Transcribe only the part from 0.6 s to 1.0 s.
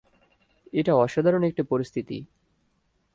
এটা